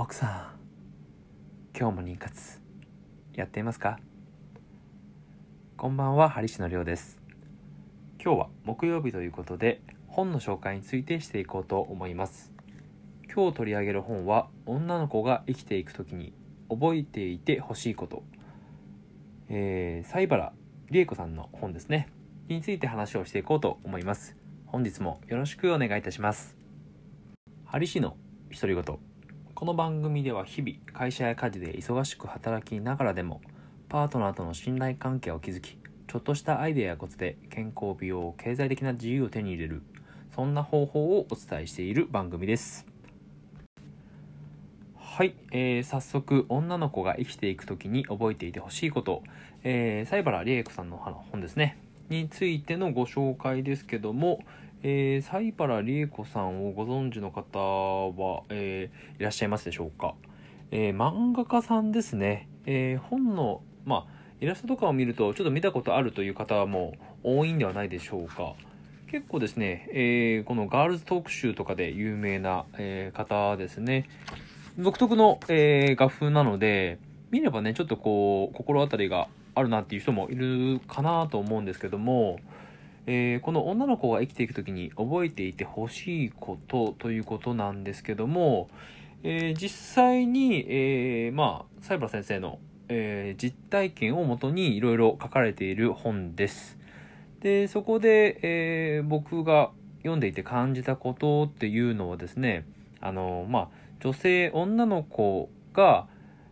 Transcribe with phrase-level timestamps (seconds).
[0.00, 2.60] 奥さん今日も妊活
[3.34, 3.98] やっていますか？
[5.76, 7.18] こんばんはハリシのりょうです。
[8.22, 12.52] 今日は木曜日ということで本の紹介についてしていこうと思います。
[13.34, 16.32] 今日取り上げる本は女の子が生きていく時に
[16.70, 18.22] 覚えていてほしいこと。
[19.48, 20.52] えー、西原
[20.92, 22.08] 理恵子さんの本ですね。
[22.46, 24.36] について話をしていこうと思います。
[24.66, 26.56] 本日もよろしくお願いいたします。
[27.64, 28.16] ハリシの
[28.52, 29.07] 独り言。
[29.58, 33.40] この番組では日々会社や家事で忙しく働きながらでも
[33.88, 39.82] パートナーとの信頼関係を築きちょっとしたアイデアやコツで健康美容経済的な自由を手に入れる
[40.32, 42.86] そんな方法をお伝えしている番組です。
[44.94, 49.24] はい、えー、早速女の子が生きていく時に覚えていてほしいこと、
[49.64, 51.87] えー、西原理恵子さんの本ですね。
[52.08, 54.40] についてのご紹介ですけども、
[54.82, 60.14] えー、西原理恵子さんをご存知の方は、えー、いらっしゃいますでしょうか、
[60.70, 68.54] えー、漫画家さんですね、えー、本の、まあ、イラストとかを見るとちょっと見たことあるという方も多いんではないでしょうか？
[69.10, 74.06] 結構ですね、えー、このガールズトーク集とかで有名な、えー、方ですね。
[74.78, 76.98] 独特の、えー、画風なので
[77.30, 79.26] 見ればねちょっとこう心当たりが
[79.58, 82.38] あるなっていう人もいるかなと思うんですけども
[83.10, 88.68] えー、この女の子が生きていく時に覚えていてほしいことということなんですけども、
[89.22, 92.58] えー、実際に、えー、まあ、西原先生の、
[92.90, 96.78] え実体験をもとにいろいろ書かれている本です。
[97.40, 99.70] で、そこで、え僕が
[100.00, 102.66] 読んでいて感じたことっていうのはですね、
[103.00, 103.68] あの、まあ、
[104.00, 106.08] 女性、女の子が、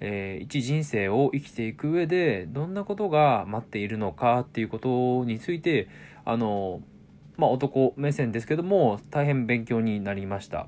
[0.00, 5.88] えー、一人生を生きていく上でどんなことが待っているのかっていうことについて
[6.24, 6.80] あの
[7.36, 10.66] まあ男目線ですけども大変勉強になりました、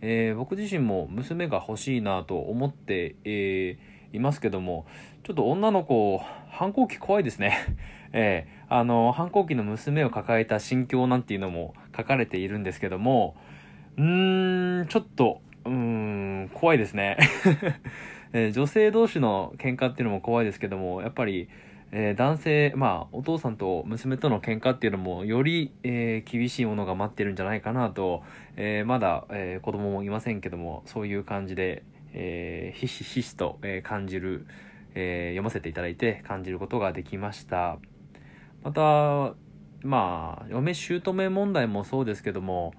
[0.00, 4.86] えー、僕自身も娘が欲しいなと思って、えー、いますけども
[5.22, 7.56] ちょっと女の子反抗期怖いですね。
[8.14, 13.36] えー、あの反抗期の娘を抱えた心境なんていうのも書かれているんですけども
[13.96, 17.16] うーんちょっとうーん怖いですね。
[18.32, 21.48] えー、女性同士の喧嘩っていうのも怖いですけども、やっぱり、
[21.90, 28.22] えー、男性、まあ、お父さんと娘との喧嘩っていうのも、より、えー、厳しいものが待ってるんじゃないかなと、
[28.56, 31.84] えまだ、え子供もいませんけども、そういう感じで、
[32.14, 34.46] えひしひしと、え感じる、
[34.94, 37.78] え読ませていただいて感じることができました。
[38.62, 39.34] また、
[39.82, 42.72] まあ、嫁姑問題もそうですけども、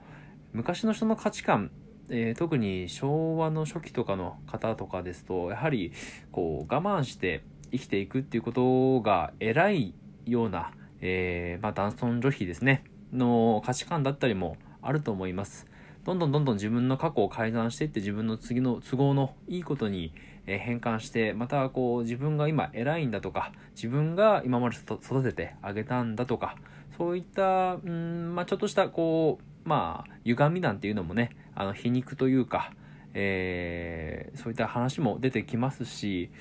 [0.54, 1.72] 昔の人の価値観
[2.16, 5.92] えー、特に昭和の初期とかの方とかですとやはり
[6.32, 9.96] こう我慢して生きていくっていうことが偉い
[10.28, 10.72] ような、
[11.02, 15.66] えー、まあ、男尊女卑ですねの価値観だったりもあると思います。
[16.04, 20.14] どんどんどんどん自分の過去を改ざんしていって自分の次の都合のいいことに
[20.46, 26.58] 変換してまたこう自分が今偉いんだとか自分が今まで育ててあげたんだとか
[26.98, 32.74] そういったうん、まあ、ちょっとしたこうまあ、歪みなんていうのもね、あの、皮肉というか、
[33.14, 36.32] えー、そういった話も出てきますし、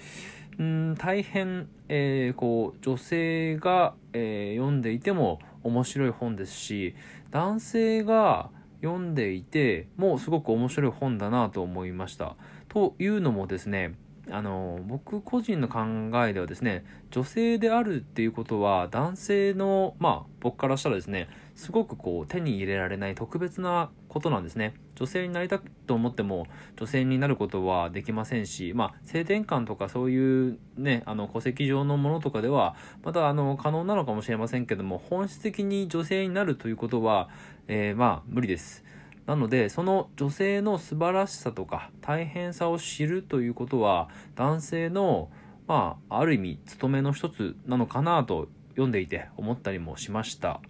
[0.60, 6.94] ん大変、えー、こう、女性が、えー、読んでいても面白い本ですし、
[7.30, 8.50] 男性が
[8.82, 12.36] 読んでいてもすごく面白い本だなと思いました。
[12.68, 13.94] というのもですね、
[14.30, 15.80] あの僕個人の考
[16.26, 24.74] えではですね女性であるっていうことは男性のまあ僕からしたらですねすごくこう手に入れられない特別なことなんですね。
[24.94, 26.46] 女性になりたいと思っても
[26.76, 37.28] 女性になることはできませんしまあ性転換とかそういうねあの戸籍上のものとかではまたあの可能なのかもしれませんけども本質的に女性になるということは、
[37.68, 38.84] えー、まあ無理です。
[39.26, 45.30] なのでその女性の素晴らしさとか大変さを知るということは男性の
[45.68, 50.60] まあある意味務めの一つなのかなと読んでいて思ったりもしました。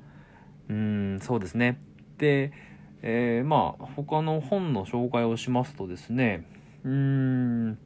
[0.68, 1.80] うんそうですね。
[2.18, 2.52] で、
[3.02, 6.46] えー、まあ他の本の紹介をしますとですね
[6.84, 7.78] うん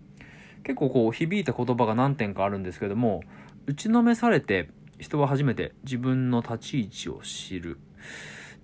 [0.63, 3.23] 結構こう響いた言葉が何点かあるんですけども
[3.67, 4.69] 打ちのめされて
[4.99, 7.79] 人は初めて自分の立ち位置を知る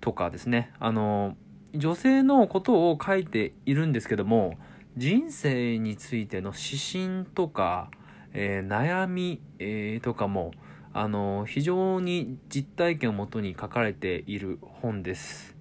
[0.01, 0.71] とかですね。
[0.79, 1.35] あの
[1.73, 4.57] 女性のことを書いているんですけども
[4.95, 7.89] 人生についての指針とか、
[8.33, 10.51] えー、悩み、えー、とかも
[10.93, 15.55] あの非常に実体験をもとに書かれている本です。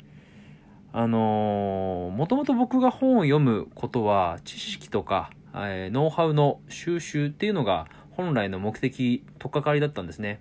[0.92, 10.40] あのもともと僕が本を読むことは知識とか、えー、ノウハウの収集っていうのが本来の目的とっかかりだったんですね。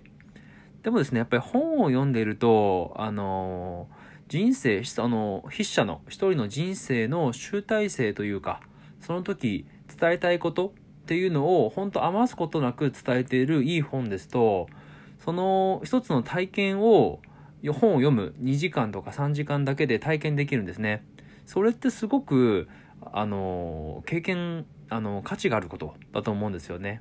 [0.82, 3.88] でもですねやっぱり本を読んでいるとあの
[4.32, 8.62] 人生、あの、筆者の一人の人生の集大成というか、
[8.98, 14.68] その時伝えたいことっていうのを本当余すことなく伝えているいい本ですと
[15.24, 17.20] その一つの体験を
[17.70, 21.04] 本を読む2時間とか3時間だけで体験できるんですね。
[21.46, 22.68] それってすごく
[23.00, 27.00] あの経験あの価値があることだと思うんですよね。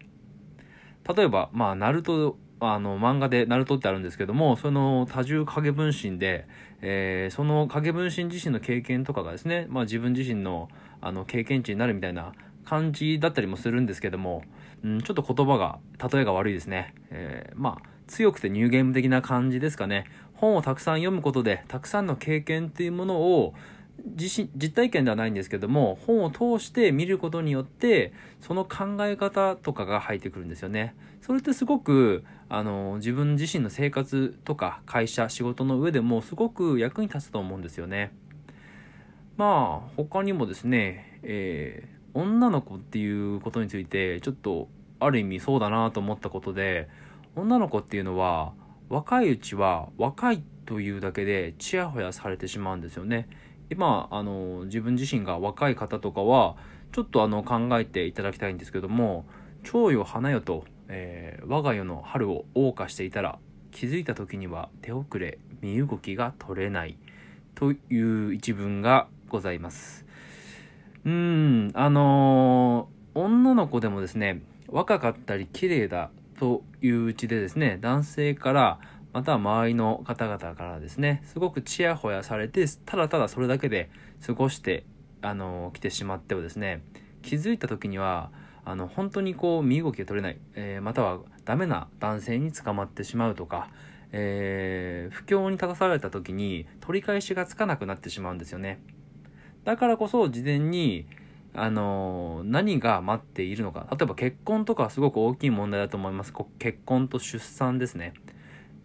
[1.15, 6.47] 例えば、まあ、ナルトあの漫画でナルトってあるんですけどもその多重影分身で、
[6.81, 10.69] えー、その影分身自身の経験とかがですね、まあ、自分自身の
[11.01, 12.33] あの経験値になるみたいな
[12.63, 14.43] 感じだったりもするんですけども、
[14.83, 15.79] うん、ちょっと言葉が
[16.11, 23.53] 例えが悪いですね、えー、まあ強くてニューゲーム的な感じですかね本をたくさん読むことでたくさんの経験っていうものを
[24.15, 28.11] 自身実体験ではないんですけども本を通して見ることによって
[28.41, 30.95] その考え方とかが入ってくるんですよね。
[31.21, 38.11] それってすごくあの自分自身の生活とか会社仕事の上でもすごく役に立つと思うんですよね。
[39.37, 44.67] まあ他にもですね、えー、女の子っていうことについてちょっと
[44.99, 46.89] ある意味そうだなと思ったことで
[47.35, 48.53] 女の子っていうのは
[48.89, 53.27] 若いうちは若いというだけでちやほやされてしまうんですよね。
[53.69, 56.57] 今あの自分自身が若い方とかは
[56.91, 59.25] ちょっとあの考えていただきたいんですけども
[59.63, 63.39] 「蝶よ花よと」えー、我が世の春を謳歌していたら
[63.71, 66.97] 気づいた時には手遅れ身動きが取れない
[67.55, 67.77] とい
[68.27, 70.05] う一文がございます
[71.05, 76.11] うんあのー、女の子でもですね若かったり綺麗だ
[76.41, 78.79] といううちでですね男性から
[79.13, 83.91] または周りの方々からですねすごくちやほやされてただただそれだけで
[84.25, 84.83] 過ごして
[85.21, 86.81] あの来てしまってはですね
[87.21, 88.31] 気づいた時には
[88.65, 93.69] あの本当にこう身動きが取れない、えー、またはダメな男性に捕まってしまうとか、
[94.11, 98.81] えー、不況に立たされた時に取り返しがつかなくなってしまうんですよね。
[99.63, 101.05] だからこそ事前に
[101.53, 103.87] あの何が待っているのか。
[103.91, 106.33] 例えば結婚とかはすごく大きい問題だと思います。
[106.59, 108.13] 結婚と出産ですね。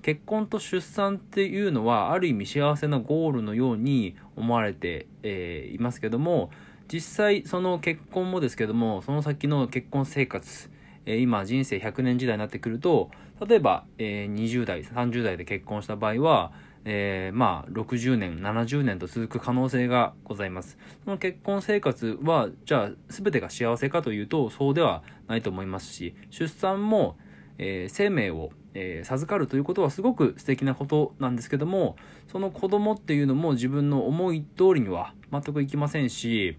[0.03, 6.51] 結婚と出産っていうのはある意味幸せなゴールのように思われて、えー、いますけども
[6.87, 10.71] 実際その結婚もですけどもその先の結婚生活、
[11.07, 13.11] えー、今人生100年時代になってくると
[13.47, 16.53] 例えば、えー、20代30代で結婚した場合は、
[16.89, 20.79] えー、まあ60年70年と続く可能性がございます。
[21.05, 27.19] その結婚生活はじゃあ全てが幸せかというとそうではないと思いますし出産も、
[27.59, 31.97] えー、生命をえー、授かるということはすごく素敵なことなんですけども
[32.31, 36.59] その子供っていうのも自分の思い通りには全くいきませんし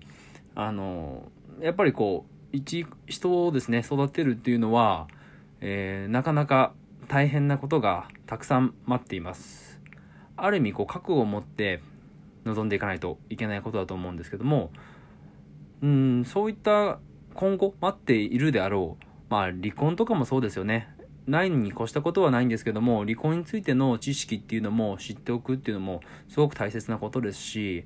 [0.56, 1.31] あの
[1.62, 5.07] やっぱりこう一人をですね育てるっていうのは、
[5.62, 6.73] え、なかなか
[7.07, 9.66] 大変なことがたくさん待っています。
[10.37, 11.81] ある意味こう覚悟を持って
[12.45, 14.71] 臨んでいかないといけないことだと思うんですけども
[15.81, 16.99] うんそういった
[17.33, 20.89] 今後待っているであろうまあ離婚とかもそうですよね。
[21.27, 25.99] ないに越したことはないんですけども離婚についての知識っていうのも知っておくっていうのも
[26.29, 27.83] すごく大切なことですし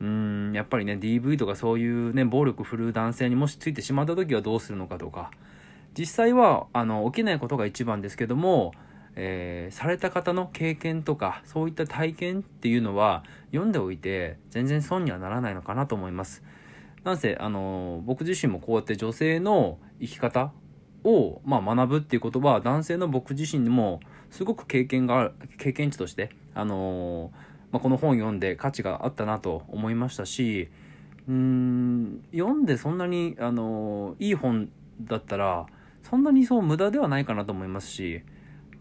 [0.00, 5.30] うんやっぱりね DV とかそういうね暴力振るう男性にもしついてしまった時はどうするのかとか
[5.96, 8.72] 実際はあの起きないことが一番ですけども、
[9.16, 13.22] えー、された方の経験とかそういった体験っていうのは
[13.52, 16.42] 読んでおいて全然損にはならないのかなと思います。
[17.04, 20.52] なんせあの僕自身もこうやって女性の生き方
[21.04, 27.30] を、まあ、学ぶっていうことは男性の僕自身にもすごく経験がある経験値として、あの、
[27.70, 30.68] まあ、この本読んで価値があったなと思いましたし
[31.28, 35.66] うん読んでそんなに、あの、いい本だったら
[36.02, 38.22] そんなにそう無駄ではないかなと思いますし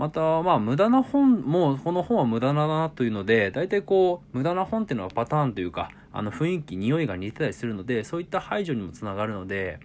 [0.03, 9.79] またまあ無駄な本もこの本は無駄だなというので大体こう無駄な本っていうのはパターンというかあの雰囲気匂いが似てたりするのでそういった排除にもつながるので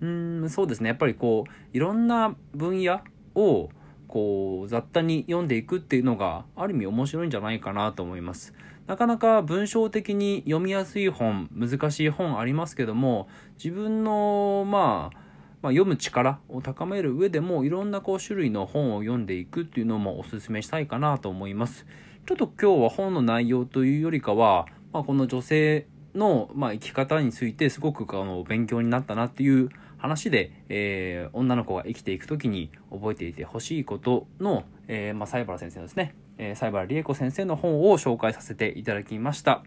[0.00, 3.00] うんそうですねやっぱりこういろんな分野
[3.36, 3.70] を
[4.08, 8.52] こう雑多に読んでいくっていうのがある意味面白いんじゃないかなと思います。
[8.88, 15.29] なかなか文章的に読みやすい本難しい本ありますけども自分のまあ
[15.62, 21.86] まあ、読む力を高める上でもいろんなこう種類の本を読んでいくっていうのもおすすめしたいかなと思います。
[22.26, 39.62] ちょっと今日は本の内容というよりかは、まあ、この女性の、まあ、生き方についてすごくあの勉強になったなっていう話で、えー、女の子が生きていく時に覚えていてほしいことの、えー、まあ、西原先生のですね、えー、西原理恵子先生の本を紹介させていただきました。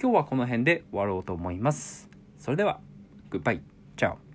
[0.00, 2.08] 今日はこの辺で終わろうと思います。
[2.38, 2.80] それでは、
[3.30, 3.62] グッバイ。
[3.96, 4.33] チャオ。